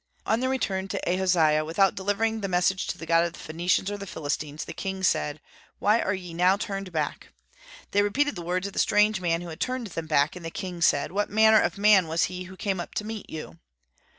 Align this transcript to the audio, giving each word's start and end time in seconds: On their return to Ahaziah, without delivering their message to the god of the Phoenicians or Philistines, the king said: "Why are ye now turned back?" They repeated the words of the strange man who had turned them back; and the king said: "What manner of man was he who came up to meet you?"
On 0.25 0.39
their 0.39 0.49
return 0.49 0.87
to 0.87 1.07
Ahaziah, 1.07 1.63
without 1.63 1.93
delivering 1.93 2.41
their 2.41 2.49
message 2.49 2.87
to 2.87 2.97
the 2.97 3.05
god 3.05 3.23
of 3.23 3.33
the 3.33 3.39
Phoenicians 3.39 3.91
or 3.91 3.99
Philistines, 3.99 4.65
the 4.65 4.73
king 4.73 5.03
said: 5.03 5.39
"Why 5.77 6.01
are 6.01 6.15
ye 6.15 6.33
now 6.33 6.57
turned 6.57 6.91
back?" 6.91 7.27
They 7.91 8.01
repeated 8.01 8.35
the 8.35 8.41
words 8.41 8.65
of 8.65 8.73
the 8.73 8.79
strange 8.79 9.21
man 9.21 9.41
who 9.41 9.49
had 9.49 9.59
turned 9.59 9.85
them 9.85 10.07
back; 10.07 10.35
and 10.35 10.43
the 10.43 10.49
king 10.49 10.81
said: 10.81 11.11
"What 11.11 11.29
manner 11.29 11.61
of 11.61 11.77
man 11.77 12.07
was 12.07 12.23
he 12.23 12.45
who 12.45 12.57
came 12.57 12.79
up 12.79 12.95
to 12.95 13.05
meet 13.05 13.29
you?" 13.29 13.59